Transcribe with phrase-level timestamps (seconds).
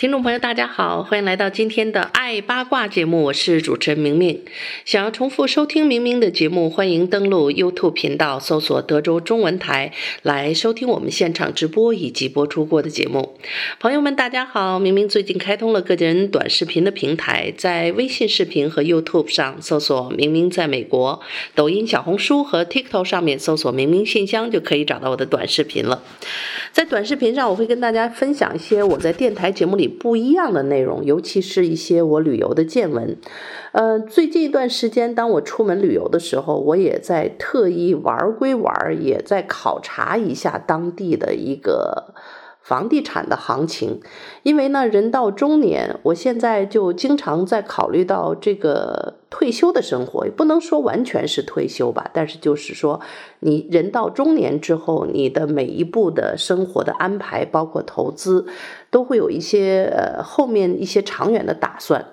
[0.00, 4.40] 听众朋友，大家好，欢迎来到今天的爱八卦节目，我是主持人明明。
[4.86, 13.34] 想要重复收听明明的节目，欢迎登录 YouTube 频道，搜索德州中文台来收听我们现场直播以及播出过的节目。
[13.78, 21.20] 朋友们，大家好，明明最近开通了个人短视频的平台，在微信视频和 YouTube 上搜索“明明在美国”，
[21.54, 26.02] 抖音、小红书和 TikTok 上面搜索“明明信箱”就可以找到我的短视频了。
[26.72, 33.18] 在短视频上，我会跟大家分享一些我在电台节目里不一样的内容，尤其是一些我旅游的见闻。
[33.72, 42.14] 呃，最近一段时间，当我出门旅游的时候，我也在特意玩归玩，也在考察一下当地的一个。
[42.62, 44.00] 房地产的行情，
[44.42, 53.00] 因为呢，人到中年，我现在就经常在考虑到这个退休的生活，也不能说完全是退休吧，但是就是说，
[53.40, 58.46] 你人到中年之后，你的每一步的生活的安排，包括投资，
[58.90, 62.06] 都会有一些呃后面一些长远的打算。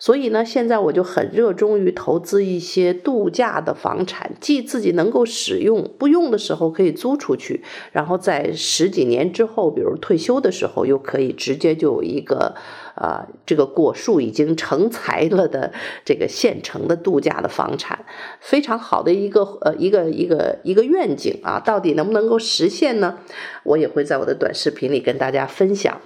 [0.00, 7.62] 所以呢，现在我就很热衷于投资一些度假的房产，既自己能够使用，不用的时候可以租出去，
[7.92, 12.56] 然后在十几年之后，比如退休的时候，又可以直接就有一个。
[12.96, 15.72] 啊，这个果树已经成材了的
[16.04, 18.04] 这个现成的度假的房产，
[18.40, 23.16] 非常好的一个呃一个一个一个愿景啊，到底能不能够实现呢？
[23.62, 25.98] 我也会在我的短视频里跟大家分享。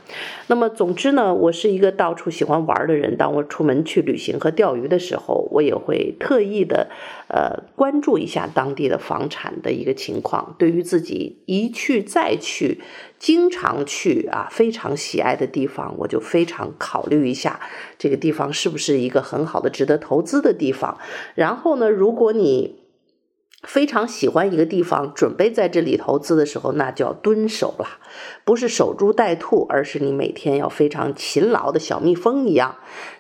[0.46, 3.16] 那么总之呢，我是一个到处喜欢玩的人。
[3.16, 6.88] 当我出门去旅行和钓鱼的时候，我也会特意的
[7.28, 10.54] 呃关注一下当地的房产的一个情况。
[10.58, 12.80] 对于自己一去再去。
[13.16, 17.58] 经常去啊，非常喜爱的地方，我就非常考虑一下
[17.96, 20.98] 这个地方是不是一个很好的值得投资的地方。
[21.34, 22.80] 然后呢，如果你
[23.62, 27.98] 非常喜欢一个地方，准备在这里投资的时候，那就要蹲守了，
[28.44, 32.76] 不是守株待兔，而是你每天要非常勤劳的小蜜蜂一样。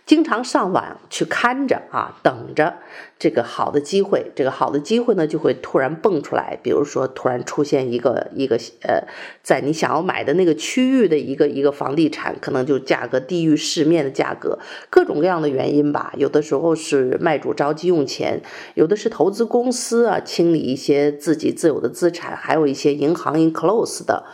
[0.06, 2.74] 经常上网去看着啊，等着
[3.18, 4.30] 这个好的机会。
[4.36, 6.58] 这个好的机会呢，就会突然蹦出来。
[6.62, 9.04] 比如说，突然出现一个一个呃，
[9.42, 14.58] 在你想要买的那个区域的一个一个房地产，可能就价格低于市面的价格，
[14.90, 16.12] 各种各样的原因吧。
[16.18, 18.42] 有的时候是卖主着急用钱，
[18.74, 24.24] 有的是投资公司啊清理一些自己自有的资产，还有一些银行 in close 的。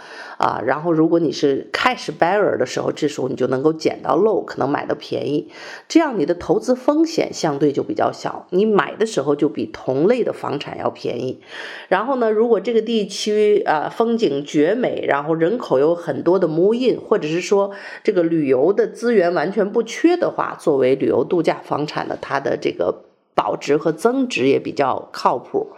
[0.41, 5.51] 啊，然后如果你是 cash buyer 的时候，这时候你就能够捡到漏，可能买到便宜，
[5.87, 11.41] 这样你的投资风险相对就比较小，你买的时候就比同类的房产要便宜。
[11.89, 23.05] 然后呢，如果这个地区啊风景绝美，然后人口有很多的 move in，或者是说这个旅游的资源完全不缺的话，作为旅游度假房产的它的这个。
[23.33, 25.69] 保值和增值也比较靠谱，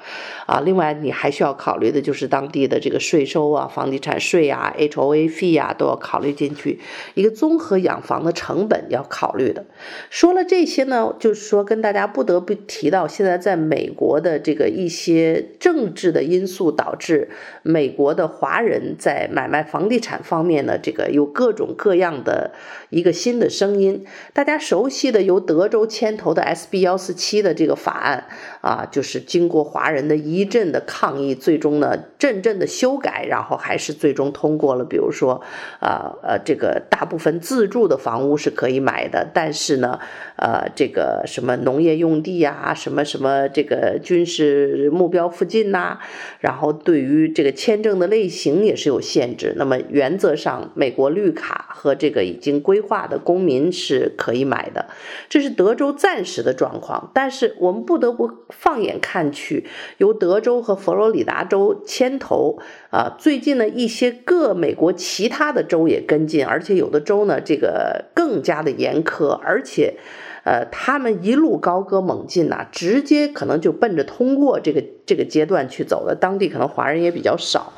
[0.53, 6.79] 啊，另外你还需要考虑的就是当地的这个税收啊，房地产税啊，HOA 费啊，都要考虑进去，
[7.15, 9.65] 一个综合养房的成本要考虑的。
[10.11, 17.31] 说了这些呢，就是说跟大家不得不提到，现在在美国的这个一些政治的因素导致
[17.63, 22.53] 美国的华人在买卖房地产方面呢，这个有各种各样的
[22.91, 24.05] 一个新的声音。
[24.33, 27.43] 大家熟悉的由德州牵头的 SB 幺四七。
[27.43, 28.29] 的这个法案
[28.61, 34.85] 啊，就是经过华人的一阵的抗议，最终呢，阵阵的修改，然后还是最终通过了。
[34.85, 35.43] 比如说，
[35.81, 39.99] 啊呃，这个大部分自住的房屋是可以买的，但是呢，
[40.37, 45.99] 呃，这个什么农业用地啊，什么什么这个军事目标附近呐、
[46.41, 49.55] 然后对于这个签证的类型也是有限制。
[49.57, 54.87] 那么原则上，美国绿卡和这个已经规划的公民是可以买的，
[55.29, 59.67] 这是德州暂时的状况，但是我们不得不放眼看去，
[59.99, 62.59] 由德德州和佛罗里达州牵头
[62.91, 69.99] 啊，最近呢，一些各美国其他的州也跟进，而且有的州呢，这个更加的严苛，而且，
[70.45, 76.17] 呃，他们一路高歌猛进呐，直接可能就奔着通过这个这个阶段去走了。
[76.19, 77.75] 当地可能华人也比较少，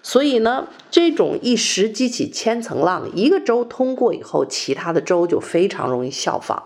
[0.00, 6.62] 所以呢，这种一时激起千层浪，一个州通过以后，其他的州就非常容易效仿。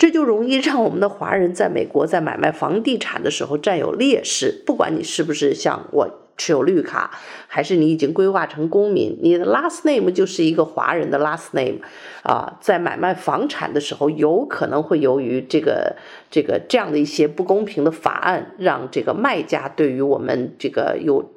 [0.00, 4.62] 这就容易让我们的华人在美国在买卖房地产的时候占有劣势。
[4.64, 6.08] 不管你是不是像我
[6.38, 7.10] 持有绿卡，
[7.46, 11.80] 还是你已经规划成公民，你的 last name 就是一个华人的 last name，
[12.22, 15.96] 啊，在买卖房产的时候，有可能会由于这个
[16.30, 21.30] 这个这样的一些不公平的法案，让这个卖家对于我们这个有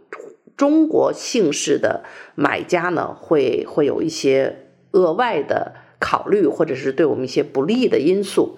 [0.55, 2.05] 中国姓氏的
[2.35, 5.73] 买家呢，会会有一些额外的
[6.09, 8.57] 考虑，或者是对我们一些不利的因素。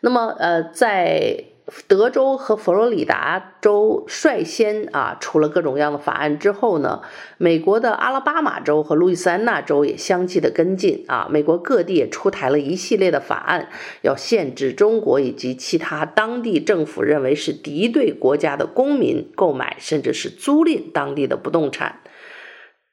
[0.00, 1.44] 那么，呃，在。
[1.86, 7.00] 德州和佛罗里达州率先啊出了各种各样的法案之后呢，
[7.38, 11.28] 美国的阿拉巴马州和路易斯安那州也相继的跟进啊。
[11.30, 13.68] 美国各地也出台了一系列的法案，
[14.02, 22.00] 要限制中国以及其他当地政府认为是敌对国家的公民购买甚至是租赁当地的不动产。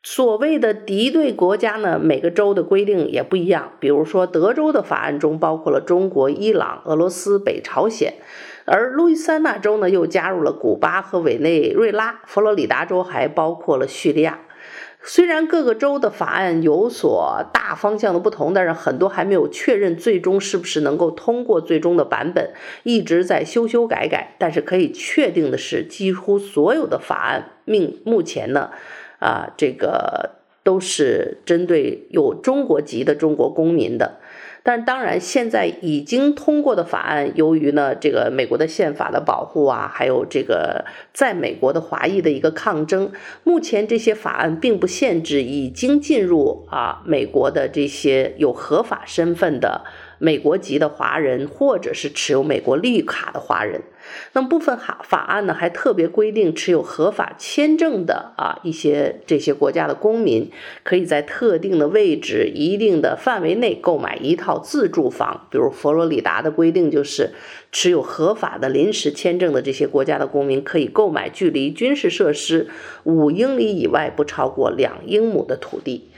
[0.10, 3.74] 所谓的敌对国家呢，每个州的规定也不一样。
[3.82, 8.14] 比如说，德州的法案中包括了中国、伊朗、俄罗斯、北朝鲜。
[8.64, 14.40] 而路易斯安那州呢，又加入了古巴和委内瑞拉，佛罗里达州还包括了叙利亚。
[15.04, 22.52] 虽然各个州的法案有所大方向的不同，但是很多还没有确认最终是不是能够通过最终的版本，
[22.84, 24.36] 一直在修修改改。
[24.40, 28.72] 但是可以确定的是，几乎所有的法案命目前呢，
[29.20, 30.32] 啊，这个
[30.64, 34.18] 都是针对有中国籍的中国公民的。
[34.64, 40.84] 但当然，现在已经通过的法案，由于呢这个美国的宪法的保护啊，还有这个
[41.14, 43.14] 在美国的华裔的一个抗争，
[43.46, 49.86] 目前这些法案并不限制已经进入啊美国的这些有合法身份的。
[50.20, 53.82] 美国籍的华人，或者是持有美国绿卡的华人，
[54.34, 60.52] 那么部分法法案呢，还特别规定持有合法签证的啊一些这些国家的公民，
[60.84, 65.48] 可以在特定的位置、一定的范围内购买一套自住房。
[65.52, 67.32] 比如佛罗里达的规定就是，
[67.72, 72.68] 持有合法的临时签证的这些国家的公民，可以购买距离军事设施
[73.04, 76.10] 五英里以外不超过两英亩的土地。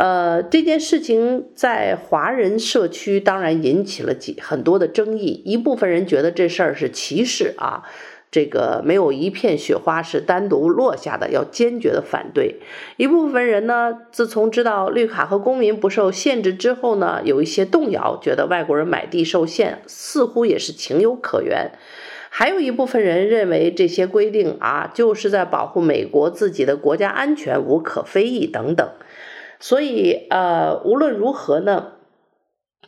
[0.00, 5.42] 呃，这件事情在华人社区当然引起了几很多的争议。
[5.44, 7.82] 一部分人觉得这事儿是歧视啊，
[8.30, 12.56] 这个没有一片雪花是单独落下的，要坚决的反对。
[12.96, 21.72] 一部分人呢，自从知道绿卡和公民不受限制之后呢，有一些动摇，觉得外国人买地受限似乎也是情有可原。
[22.30, 28.88] 还有一部分人认为这些规定啊，就是在保护美国自己的国家安全，无可非议等等。
[29.60, 31.92] 所以，呃，无论如何呢，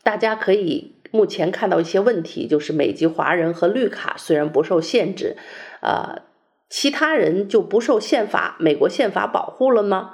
[0.02, 5.36] 大家可以目前看到一些问题，就是美籍华人和绿卡虽然不受限制，
[5.82, 6.22] 呃，
[6.70, 10.12] 其他人就不受宪法美国宪法保护了吗？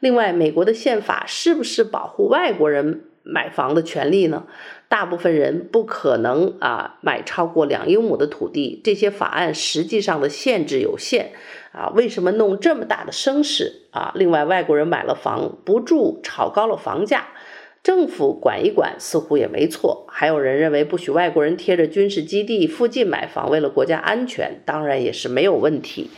[0.00, 4.44] 另外，美国的宪法是不是保护外国人买房的权利呢？
[4.88, 11.32] 大部分人不可能啊买超过两英亩的土地，这些法案实际上的限制有限。
[11.72, 14.10] 啊，为什么弄这么大的声势啊？
[14.16, 17.28] 另外，外国人买了房不住，炒高了房价，
[17.84, 20.04] 政府管一管似乎也没错。
[20.10, 26.10] 还有人认为不许外国人贴着军事基地附近买房，为了国家安全，当然也是没有问题。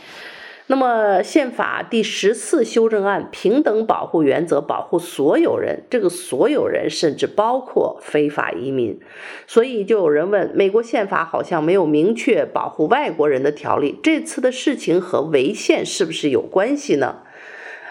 [0.67, 8.97] 那么，宪法第十次修正案平等保护原则保护所有人，这个所有人甚至包括非法移民。
[9.45, 17.17] 所以，就有人问：美国宪法好像没有明确保护外国人的条例，这次的事情和违宪是不是有关系呢？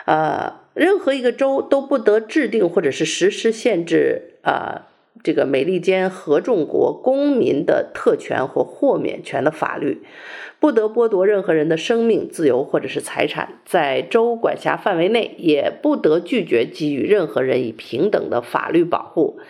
[0.06, 4.82] 呃，任何一个州都不得制定或者是实施限制呃
[5.22, 10.02] 这个美利坚合众国公民的特权或豁免权的法律。
[10.58, 19.40] 不得剥夺任何人的生命、自由或者是财产，在州管辖范围内，也不得拒绝给予任何人以平等的法律保护。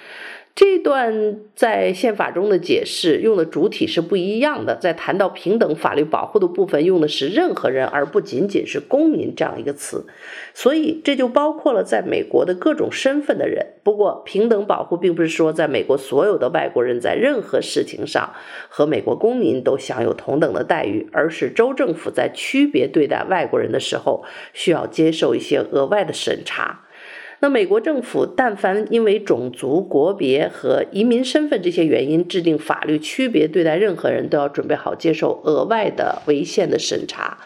[0.55, 10.05] 这段在宪法中的解释用的主体是不一样的，在谈到平等法律保护的部分，用的是任何人，而不仅仅是公民这样一个词，
[10.53, 13.69] 所以这就包括了在美国的各种身份的人。
[13.83, 18.35] 不过，平等保护并不是说在美国所有的外国人在任何事情上
[18.69, 26.85] 和美国公民都享有同等的待遇，而是州政府在区别对待外国人的时候，需要接受一些额外的审查。
[27.43, 37.39] 那美国政府但凡因为种族、国别和移民身份这些原因制定法律区别对待任何人，都要准备好接受额外的违宪的审查。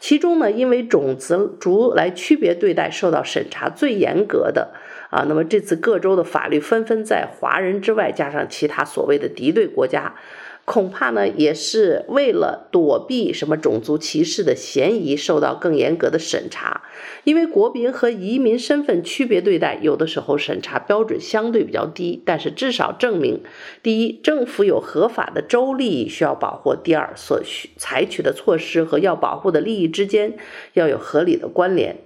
[0.00, 4.72] 其中呢，因为种族来区别对待受到审查最严格的
[5.10, 10.16] 啊，那么这次各州的法律纷纷在华人之外加上其他所谓的敌对国家。
[10.64, 16.82] 恐怕呢也是为了躲避什么种族歧视的嫌疑，受到更严格的审查。
[17.24, 23.42] 因为国民和移民身份区别对待，有的时候审查标准相对比较低，但是至少证明：
[23.82, 30.34] 第一，政府有合法的州利益需要保护；第二，所需采取的措施和要保护的利益之间
[30.72, 31.96] 要有合理的关联。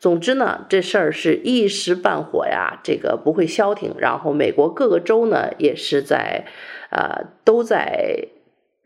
[0.00, 3.94] 总之呢，这事儿是一时半会呀，这个不会消停。
[3.98, 6.46] 然后美国各个州呢，也是在，
[6.90, 8.26] 呃，都在，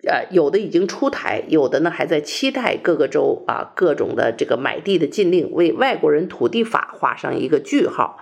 [0.06, 8.20] 呃，有的已经出台，有的呢还在期待各个州啊，各种的这个买地的禁令，为外国人土地法画上一个句号。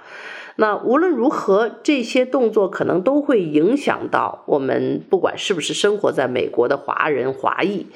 [0.57, 7.87] 那无论如何，这些动作可能都会影响到我们，不管是不是生活在美国的华人华裔。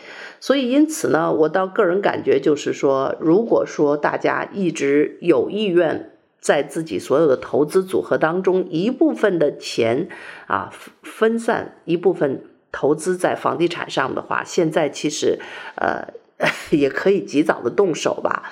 [0.41, 6.13] 所以，因此呢，我倒个人感觉就是说，如果说大家一直有意愿
[6.47, 10.09] 在自己所有的投资组合当中，一部分的钱
[10.47, 10.73] 啊
[11.03, 15.41] 分散，一部分投资在房地产上的话，现在其实
[15.75, 16.07] 呃
[16.71, 18.45] 也可以及早的动手吧，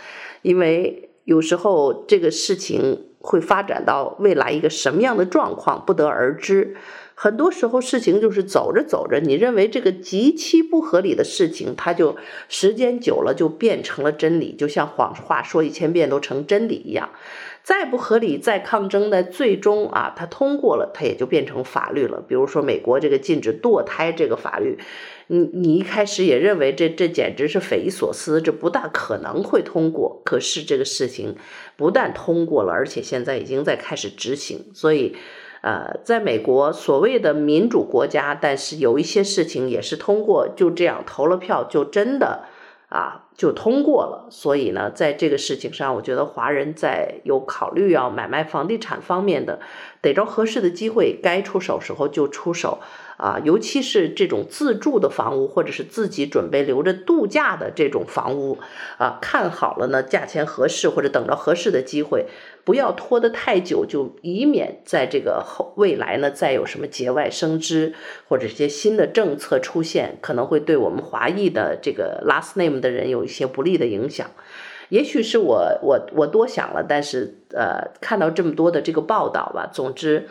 [0.42, 6.74] 因为有时候这个事情会发展到未来一个什么样的状况，不得而知。
[7.16, 12.16] 很多时候事情就是走着走着，你认为这个极其不合理的事情，它就
[12.48, 17.10] 时间久了就变成了真理，就像谎话说一千遍都成真理一样。
[17.64, 22.22] 再不合理，再抗争的，最终啊，它通过了，它也就变成法律了。
[22.28, 24.78] 比如说美国这个禁止堕胎这个法律，
[25.26, 30.20] 你你一开始也认为这这简直是匪夷所思，这不大可能会通过。
[30.24, 31.34] 可是这个事情
[31.76, 35.16] 不但通过了，而且现在已经在开始执行，所以。
[35.66, 42.44] 呃，在美国所谓的民主国家，但是有一些事情也是通过，就这样投了票，就真的
[42.90, 44.28] 啊就通过了。
[44.30, 49.60] 所以呢，在这个事情上，我觉得华人在有考虑要买卖房地产方面的，
[50.00, 52.78] 逮着合适的机会，该出手时候就出手。
[53.16, 58.58] 啊，尤其是这种自住的房屋，或者是自己准备留着度假的这种房屋，
[58.98, 62.26] 啊，看好了呢，价钱合适，或者等着合适的机会，
[62.64, 67.94] 不要拖得太久，就以免在这个后未来呢，再有什么节外生枝，
[68.28, 74.30] 或者一些新的政策出现，可能会对我们华裔的这个 last name 的人有一些不利的影响。
[74.90, 80.28] 也许是我我我多想了，但是呃，看到这么多的这个报道吧，总之。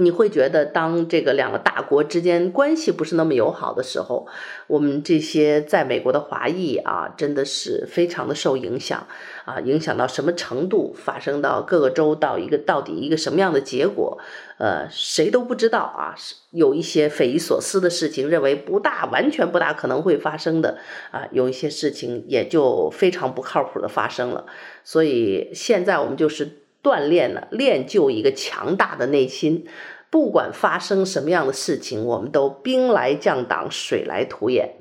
[0.00, 4.26] 你会觉得，当这个两个大国之间关系不是那么友好的时候，
[4.66, 9.06] 我们这些在美国的华裔啊，真的是非常的受影响
[9.44, 14.18] 啊，影响到什么程度，发生到各个州到一个到底一个什么样的结果，
[14.58, 16.14] 呃，谁都不知道啊。
[16.50, 20.78] 有一些匪夷所思的事情，认为不大完全不大可能会发生的
[21.10, 24.46] 啊，有一些事情也就非常不靠谱的发生了。
[24.82, 26.62] 所以现在我们就是。
[26.82, 29.66] 锻炼了，练就一个强大的内心。
[30.10, 34.76] 不管发生什么样的事情，我们都兵来将挡，水来土掩。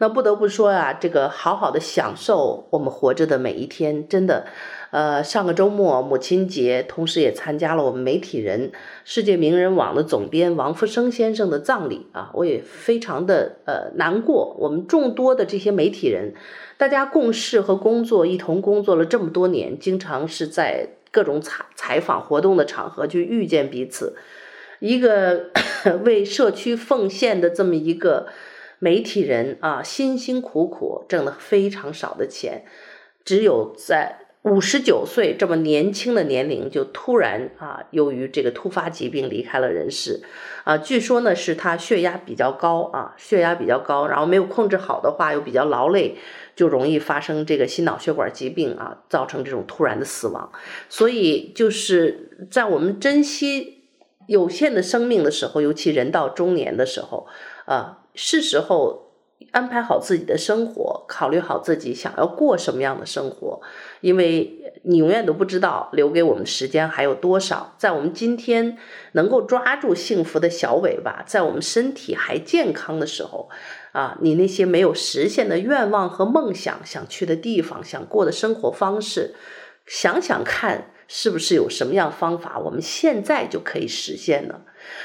[0.00, 4.46] 那不得不说啊，这个好好的享受我们活着的每一天，真的。
[4.92, 8.70] 呃，上个周末母亲节，同时也参加了我们媒体人
[9.04, 14.56] 世界名人网的总编王福生先生的葬礼啊，我也非常的呃难过。
[14.60, 16.32] 我们众多的这些媒体人，
[16.76, 20.90] 大家共事和工作，一同工作了这么多年，经常是在。
[21.10, 24.16] 各种采采访活动的场合去遇见彼此，
[24.80, 25.50] 一个
[26.04, 28.28] 为社区奉献的这么一个
[28.78, 32.64] 媒体人啊，辛辛苦苦挣了非常少的钱，
[33.24, 40.22] 只有在五十九岁这么年轻的年龄就突然啊，由于这个突发疾病离开了人世
[40.64, 40.78] 啊。
[40.78, 46.16] 据说呢是他血压比较高啊，血压比较高，然后没有控制好的话又比较劳累。
[46.56, 50.50] 就容易发生这个心脑血管疾病啊，造成这种突然的死亡。
[50.88, 53.84] 所以就是在我们珍惜
[54.26, 57.28] 有限的生命的时候，尤其人到中年的时候，
[57.66, 59.07] 啊，是时候
[59.50, 63.60] 安排好自己的生活，考虑好自己想要过什么样的生活，
[64.00, 67.74] 因为你永远都不知道留给我们的时间还有多少。
[67.78, 68.76] 在我们今天
[69.12, 73.48] 能够抓住幸福的小尾巴，在我们身体还健康的时候。
[73.92, 79.34] 啊，你那些没有实现的愿望和梦想，想去的地方，想过的生活方式，
[79.86, 84.60] 想想看，是不是有什么样方法，我们现在就可以实现呢？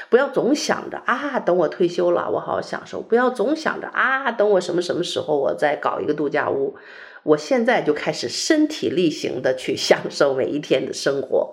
[0.08, 6.76] 不要总想着啊，等我退休了，我好好享受；不要总想着啊，等我什么什么时候，我再搞一个度假屋。
[7.22, 11.50] 我现在就开始身体力行的去享受每一天的生活，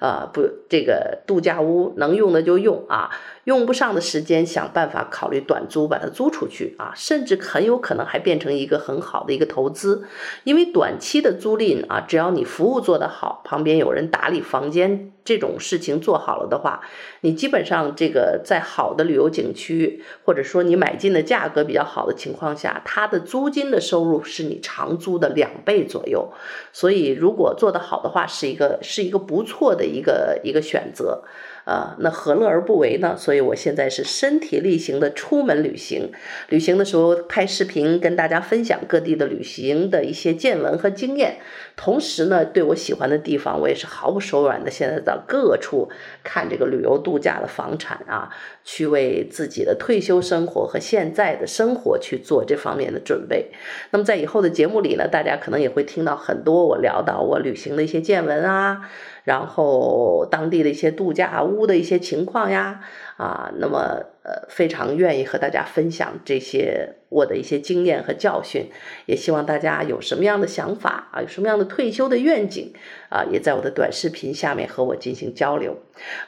[0.00, 3.08] 啊、呃，不，这个度假屋能用的就用啊。
[3.44, 10.04] 用不上的时间，想办法考虑短租，把它租出去啊，甚至很有可能还变成一个很好的一个投资，
[10.44, 16.82] 因为短期的租赁啊，只要你服务做得好，旁边有人打理房间，这种事情做好了的话，
[17.22, 26.32] 你基本上这个在好的旅游景区，或者说你买进的价格比较好的情况下，它的租金的收入是你长租的两倍左右，
[26.72, 31.24] 所以如果做得好的话，是一个是一个不错的一个一个选择。
[31.64, 33.16] 啊，那何乐而不为呢？
[33.16, 36.10] 所以我现在是身体力行的出门旅行，
[36.48, 41.36] 旅行的时候拍视频跟大家分享各地的旅行的一些见闻和经验。
[41.74, 45.88] 同时呢，对我喜欢的地方，我也是毫不手软的，现在到各处
[46.22, 48.30] 看这个旅游度假的房产啊，
[48.64, 53.50] 去为自己的退休生活和现在的生活去做这方面的准备。
[53.90, 58.90] 那么在以后的节目里呢，大家可能也会听到很多我聊到我旅行的一些见闻啊。
[59.24, 62.80] 然后当地的一些度假屋的一些情况呀，
[63.16, 68.68] 啊，那么呃非常愿意和大家分享这些我的一些经验和教训，
[69.06, 72.72] 也希望大家有什么样的想法啊，有什么样的退休的愿景
[73.10, 75.76] 啊，也在我的短视频下面和我进行交流。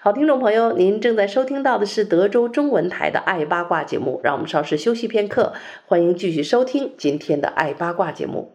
[0.00, 5.52] 好，听众朋友，您正在收听到的是德州中文台的爱八卦节目，让我们稍事休息片刻，
[5.86, 8.53] 欢迎继续收听今天的爱八卦节目。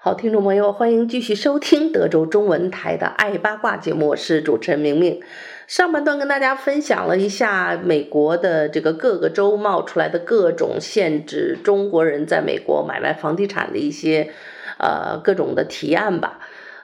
[0.00, 5.20] 好，听众朋友，欢迎继续收听德州中文台的《爱八卦》节目，我是主持人明明。
[5.66, 14.30] 上半段跟大家分享了一下美国的这个各个州冒出来的各种限制中国人在美国买卖房地产的一些
[14.78, 16.38] 呃各种的提案吧。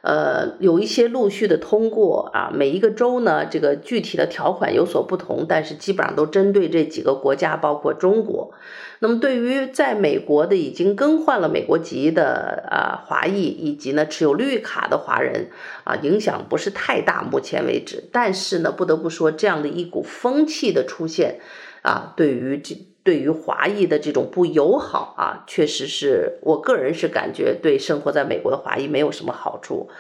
[0.05, 8.53] 呃，有一些陆续的通过啊，每一个州呢，这个具体的条款有所不同，但是基本上都针对这几个国家，包括中国。
[8.99, 15.49] 那么，对于在美国的已经更换了美国籍的啊华裔，以及呢持有绿卡的华人
[15.85, 18.05] 啊，影响不是太大，目前为止。
[18.13, 21.41] 但是呢，不得不说，这样的一股风气的出现
[21.81, 22.77] 啊，对于这。
[23.05, 29.91] 对于华裔的这种不友好啊，确实是我个人是感觉对生活在美国的华裔没有什么好处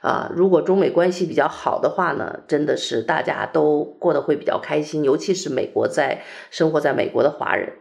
[0.00, 0.32] 啊。
[0.34, 7.74] 如果中美关系比较好的话呢，真的是大家都过得会比较开心，尤其是美国在生活在美国的华人。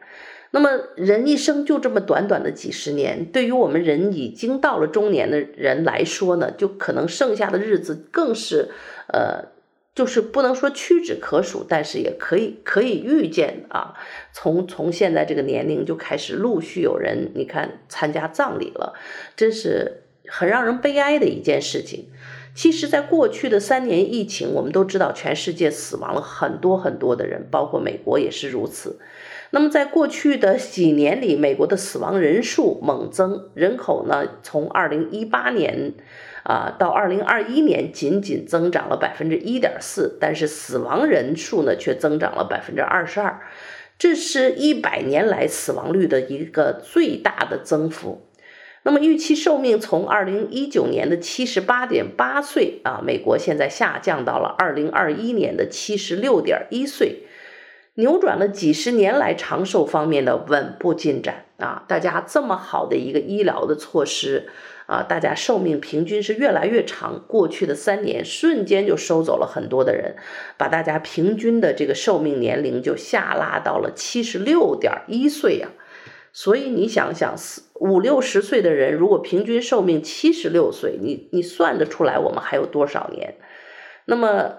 [0.51, 8.69] 那么人一生就这么短短的几十年，对于我们人已经到了中年的人来说呢，就可能剩下的日子更是
[9.07, 9.52] 呃。
[9.95, 13.93] 就是不能说屈指可数，但是也可以可以预见啊，
[14.31, 18.93] 从从现在这个年龄就开始陆续有人，你看参加葬礼了，
[19.35, 22.09] 真是很让人悲哀的一件事情。
[22.55, 28.99] 其实，在过去的三年疫情，我们都知道全世界死亡了很多很多的人，包括美国也是如此。
[29.53, 35.93] 那么，在过去的几年里，美国的死亡人数猛增，人口呢，从二零一八年。
[36.43, 43.39] 啊，到二零二一年仅仅增长了百分之一点四，但是死亡人数呢却增长了百分之二十二，
[43.97, 48.27] 这是一百年来死亡率的一个最大的增幅。
[48.83, 57.23] 那么预期寿命从二零一九年的七十八点八岁啊，美国现在下降到了二零二一年的七十六点一岁，
[57.95, 61.83] 扭转了几十年来长寿方面的稳步进展啊！
[61.87, 64.49] 大家这么好的一个医疗的措施。
[64.85, 70.17] 啊，大家寿命平均是越来越长，过去的三年瞬间就收走了很多的人，
[70.57, 75.69] 把大家平均的这个寿命年龄就下拉到了七十六点一岁呀。
[76.33, 83.37] 所以你想想，四五六十岁的人，如果平均寿命七十六岁，你你算得出来我们还有多少年？
[84.03, 84.55] 那么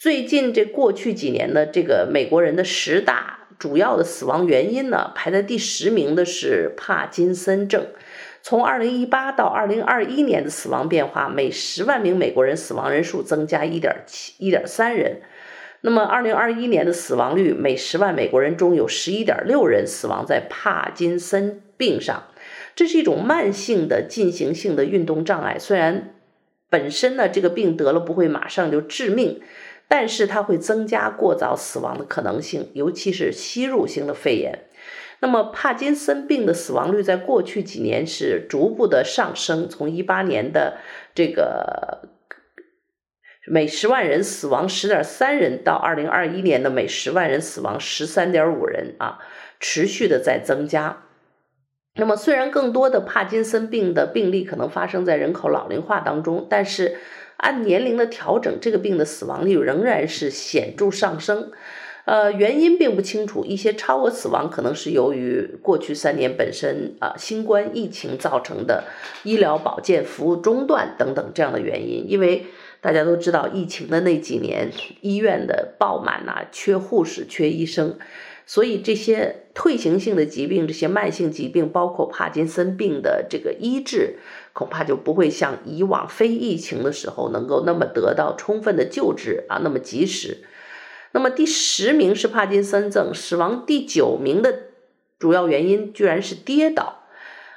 [0.00, 7.86] 最近这过去几年的这个美国人的十大主要的死亡原因呢，排在第十名的是帕金森症。
[8.40, 15.20] 从二零一八到二零二一年的死亡变化，每十万名美国人死亡人数增加一点七一点三人。
[15.82, 22.22] 那么二零二一年的死亡率，每十万美国人中有十一点六人死亡在帕金森病上。
[22.74, 26.14] 这是一种慢性的进行性的运动障碍，虽然
[26.70, 29.42] 本身呢这个病得了不会马上就致命，
[29.90, 34.66] 但是它会增加过早死亡的可能性，尤其是吸入性的肺炎。
[35.18, 40.78] 那么帕金森病的死亡率在过去几年是逐步的上升，从一八年的
[41.12, 42.08] 这个
[43.48, 49.18] 每十万人死亡十点三人，到二零二一年的每十万人死亡十三点五人啊，
[49.58, 51.02] 持续的在增加。
[51.96, 56.96] 那么虽然更多的帕金森病的病例可能发生在人口老龄化当中，但是
[57.40, 61.50] 按年龄的调整，这个病的死亡率仍然是显著上升。
[62.06, 68.84] 呃，原因并不清楚，一些超额死亡可能是由于过去三年本身啊、新冠疫情造成的
[69.22, 72.10] 医疗保健服务中断等等这样的原因。
[72.10, 72.46] 因为
[72.80, 74.72] 大家都知道，疫情的那几年，
[75.02, 77.96] 医院的爆满呐、缺护士、缺医生，
[78.46, 84.16] 所以这些退行性的疾病、这些慢性疾病，包括帕金森病的这个医治，
[84.52, 90.44] 恐怕就不会像以往非疫情的时候能够那么得到充分的救治啊，那么及时。
[91.12, 94.54] 那么第十名是帕金森症，死亡第九名的
[95.18, 96.98] 主要原因居然是跌倒。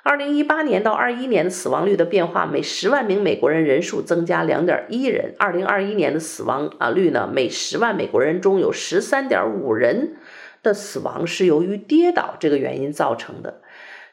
[0.02, 5.34] 二零一八年到二一年的死亡率的变化，每十万名美国人人数增加两点一人。
[5.40, 10.18] 二零二一年的死亡啊率呢，每十万美国人中有十三点五人
[10.62, 13.62] 的死亡是由于跌倒这个原因造成的。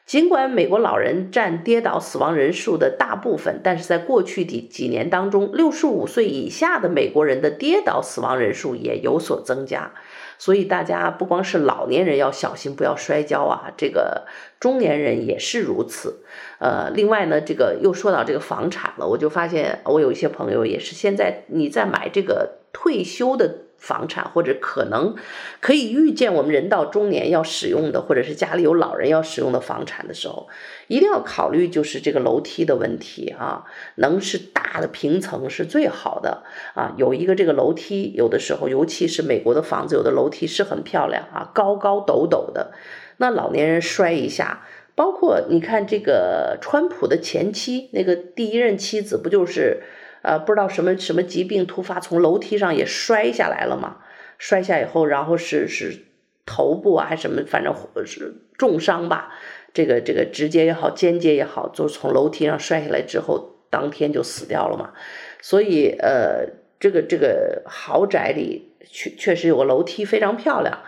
[0.05, 9.91] 尽管美国老人占跌倒死亡人数的大部分，但是在过去的几年当中，六十五岁以下的美国人的跌倒死亡人数也有所增加。
[10.37, 14.25] 所以大家不光是老年人要小心，不要摔跤啊，这个
[14.59, 16.23] 中年人也是如此。
[16.59, 23.59] 呃，另外呢，这个又说到这个房产了，我就发现我有一些朋友也是现在你在买这个退休的。
[23.81, 25.15] 房产或者可能
[25.59, 30.47] 可以预见我们人到中年要使用的，或者是家里有老人要使用的房产的时候，
[30.87, 33.65] 一定要考虑就是这个楼梯的问题啊，
[33.95, 36.43] 能是大的平层是最好的
[36.75, 42.73] 啊，有一个这个楼梯，有的时候尤其是美国的房子，有的楼梯是很漂亮啊，高高陡陡的，
[43.17, 44.63] 那老年人摔一下，
[44.93, 49.81] 包括你看这个川普的前妻那个第一任妻子不就是？
[50.21, 53.97] 呃，不知道什么什么疾病突发，从楼梯上也摔下来了嘛？
[54.37, 56.05] 摔下以后，然后是是
[56.45, 59.33] 头部啊，还是什么，反正是重伤吧。
[59.73, 64.93] 这个这个直接也好，间接也好，就从楼梯上摔下来之后，当天就死掉了嘛。
[65.41, 66.45] 所以呃，
[66.79, 70.79] 这个这个豪宅里确确实有个楼梯非常漂亮，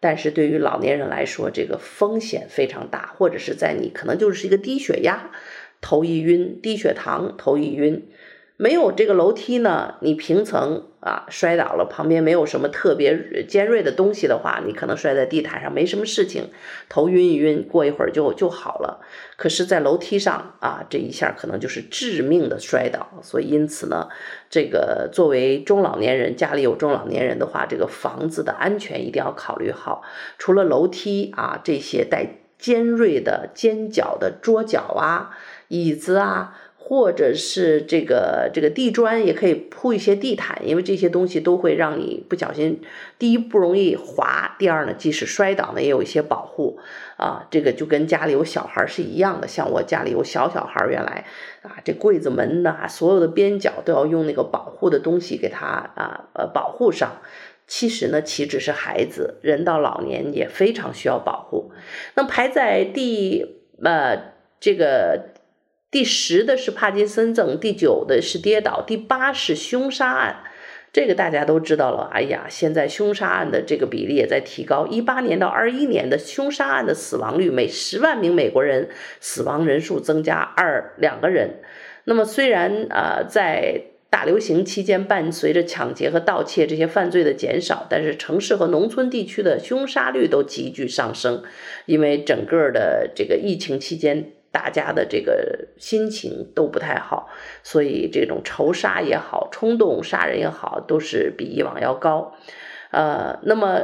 [0.00, 5.30] 但是对于老年人来说，这个风险非常大，或者是在你可能就是一个低血压，
[5.80, 8.08] 头一晕，低血糖，头一晕。
[8.60, 16.50] 没有这个楼梯呢，你平层啊摔倒了，旁边没有什么特别尖锐的东西的话，你可能摔在地毯上没什么事情，
[16.88, 19.00] 头晕一晕，过一会儿就就好了。
[19.36, 23.20] 可是，在楼梯上啊，这一下可能就是致命的摔倒。
[23.22, 24.08] 所以，因此呢，
[24.50, 30.02] 这个作为中老年人，家里有中老年人的话，这个房子的安全一定要考虑好。
[30.36, 35.30] 除了楼梯啊，这些带尖锐的尖角的桌角啊、
[35.68, 36.58] 椅子啊。
[36.80, 42.80] 或者是这个这个地砖也可以铺一些地毯，因为这些东西都会让你不小心，
[43.18, 46.78] 第一不容易滑，第二呢，即使摔倒呢也有一些保护
[47.18, 47.46] 啊。
[47.50, 51.26] 这个就跟家里有小孩是一样的，像我家里有小小孩，原来
[51.60, 57.20] 啊这柜子门呐，所有的边角都要用那个保护的东西给他啊呃保护上。
[57.66, 61.70] 其实呢，岂止是孩子，人到老年也非常需要保护。
[62.14, 63.44] 那排在第
[63.82, 65.34] 呃这个。
[65.90, 70.44] 第十的是帕金森症，第九的是跌倒，第八是凶杀案。
[70.92, 72.10] 这个大家都知道了。
[72.12, 74.86] 哎呀，现在凶杀案的这个比例也在提高。
[74.86, 78.88] 一八年到二一年的凶杀案的死亡率，每十万名美国人
[79.20, 81.60] 死亡人数增加二两个人。
[82.04, 91.42] 那么虽然啊、呃，在大流行期间，伴随着抢劫和盗窃这些犯罪的减少，但是城市和农村地区的凶杀率都急剧上升，
[91.86, 94.32] 因为整个的这个疫情期间。
[94.50, 97.28] 大家的这个心情都不太好，
[97.62, 102.34] 所以这种仇杀也好，冲动杀人也好，都是比以往要高。
[102.90, 103.82] 呃，那么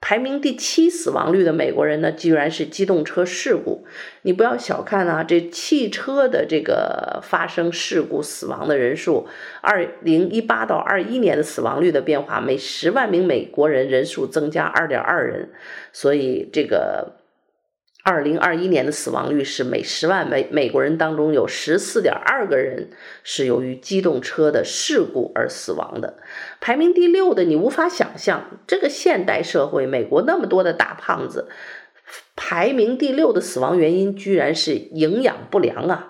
[0.00, 3.84] 排名第七死亡率的美国人呢，居然是机动车事故。
[4.22, 9.28] 你不要小看啊，这汽车的这个发生事故死亡的人数，
[9.60, 15.50] 二零一八到二一年的死亡率的变化，每十万名美国人人数增加二点二人，
[15.92, 17.18] 所以这个。
[18.08, 22.88] 二零二一年的死亡率是每十万美美国人当中有十四点二个人
[23.22, 26.16] 是由于机动车的事故而死亡的。
[26.58, 31.50] 排名第六的，你无法想象，这个现代社会，美国那么多的大胖子，
[32.34, 36.07] 排名第六的死亡原因居然是营养不良啊！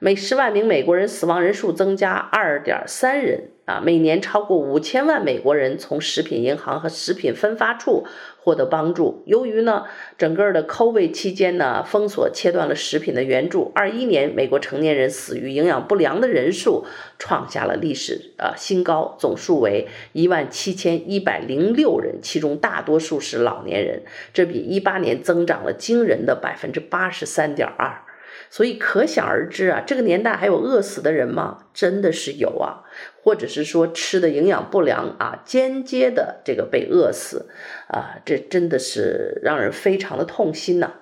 [0.00, 3.82] 每十万名美国人死亡人数增加二点三人啊！
[3.84, 8.06] 每年超过五千万美国人从食品银行和食品分发处
[8.40, 9.24] 获得帮助。
[9.26, 13.72] 由于呢，整个的 COVID 期间呢，封锁切断了食品的援助。
[13.74, 16.86] 二一年，美国成年人死于营养不良的人数
[17.18, 28.04] 创下了历史呃新高，总数为一万七千一百零六人，其中大多数是老年人，这比一八年增长了惊人的百分之八十三点二。
[28.50, 31.66] 所以可想而知啊，这个年代还有饿死的人吗？
[31.74, 32.82] 真的是有啊，
[33.22, 37.48] 或者是说吃的营养不良啊，间接的这个被饿死
[37.88, 40.94] 啊，这真的是让人非常的痛心呐、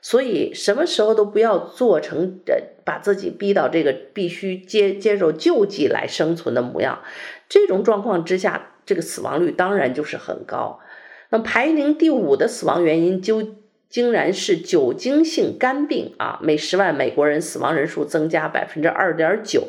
[0.00, 7.02] 所以什么时候都不要做成呃，把自己逼到这个必须接接受救济来生存的模样。
[7.48, 10.78] 这种状况之下，这个死亡率当然就是很高。
[11.30, 13.56] 那排名第五的死亡原因究。
[13.92, 16.40] 竟然是酒精性肝病啊！
[16.42, 19.68] 每十万美国人死亡人数增加百分之二点九。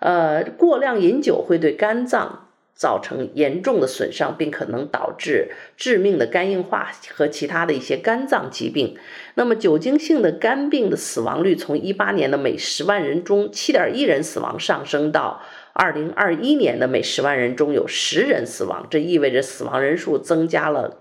[0.00, 8.96] 呃，过量饮酒会对肝脏造成严重的损伤，并可能导致致命的肝硬化和其他的一些肝脏疾病。
[9.36, 15.40] 那么，酒精性的肝病的死亡率从一八年的每十万人中七点一人死亡，上升到
[15.72, 18.88] 二零二一年的每十万人中有十人死亡。
[18.90, 20.98] 这意味着死亡人数增加了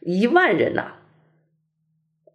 [0.00, 0.94] 一万人呐、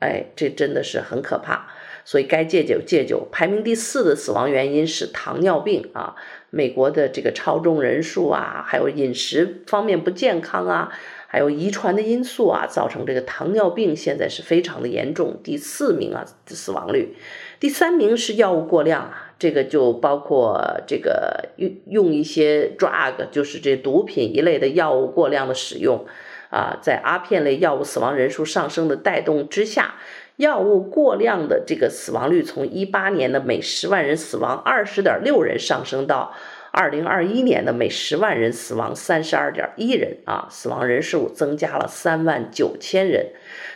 [0.06, 1.68] 哎，这真的是很可怕，
[2.06, 3.28] 所以该戒酒戒酒。
[3.32, 6.16] 排名第四的死亡原因是糖尿病啊，
[6.52, 10.92] 美国的这个超重人数啊，还有饮食方面不健康啊，
[11.26, 15.40] 还有遗传的因素啊，造成这个糖尿病现在是非常的严重。
[15.44, 17.16] 第四名啊，死亡率，
[17.60, 26.06] 第三名是药物过量啊，这个就包括这个用用一些 drug，就是这毒品一类的药物过量的使用。
[26.50, 29.96] 啊，在阿片类药物死亡人数上升的带动之下，
[30.38, 36.34] 药物过量的这个死亡率从一八年的每十万人死亡二十点六人上升到
[36.72, 43.28] 二零二一年的每十万人死亡三十二点一人啊，死亡人数增加了三万九千人。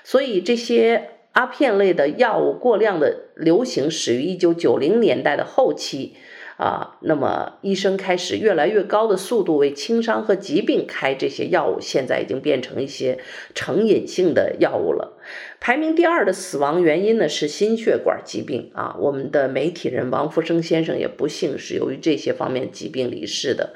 [0.04, 6.16] 所以这些阿片类的药物过量的流行始于一九九零年代的后期。
[6.60, 13.18] 啊，那么医生开始越来越高的速度为轻伤和疾病开这些药物，现在已经变成一些
[13.56, 15.18] 成瘾性的药物了。
[15.62, 23.74] 排名第二的死亡原因呢是心血管疾病啊，我们的媒体人王福生先生也不幸是由于这些方面疾病离世的。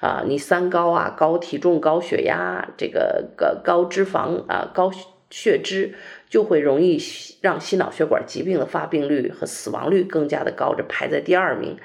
[0.00, 4.92] 啊，你三高啊，高体重、高血压，这个高高脂肪啊，高
[5.30, 5.94] 血脂。
[6.28, 6.98] 就会容易
[7.40, 11.78] 让心脑血管疾病的发病率和死亡率更加的高，这排在第二名，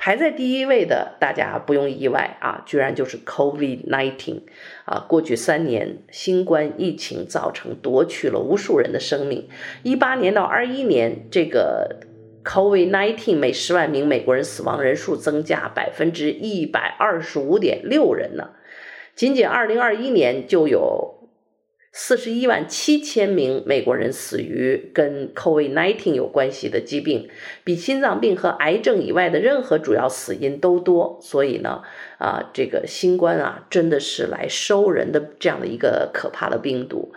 [0.00, 4.42] 排在第一位的，大家不用意外啊，居然就是 COVID nineteen，
[4.84, 9.48] 啊，过去三年新冠疫情造成夺去了无数人的生命，
[9.82, 11.96] 一八年到二一年，这个
[12.44, 18.50] COVID nineteen 每十万名美国人死亡人数增加百分之一百二十五点六人呢，
[19.16, 21.17] 仅仅二零二一年就有。
[22.00, 27.28] 四十一万七千名美国人死于跟 COVID-19 有关系的疾病，
[27.64, 31.18] 比心脏病和癌症以外的任何主要死因都多。
[31.20, 31.82] 所以呢，
[32.18, 37.12] 啊，这个新冠啊，真的是来收人的这样的一个可怕的病毒。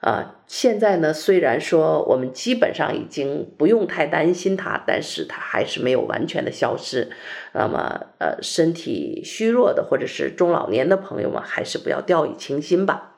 [0.00, 7.08] 啊，现在呢，虽然说我们基本上已经不用太担心它，但是它还是没有完全的消失。
[7.52, 13.12] 那么，呃，身体虚弱的或者是中老年的朋友们，还是不要掉以轻心吧。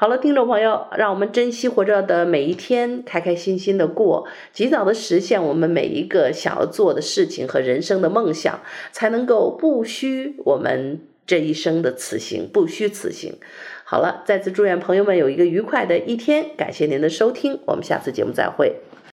[0.00, 8.60] 好了，听众朋友，让我们珍惜活着的每一天，开开心心的过，及早的实现我们每一个想要做的事情和人生的梦想，
[8.92, 13.34] 才能够不虚我们这一生的此行，不虚此行。
[13.84, 18.76] 好了，再次祝愿朋友们有一个愉快的一天，感谢您的收听，我们下次节目再会。